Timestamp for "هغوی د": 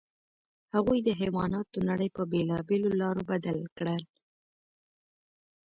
0.75-1.09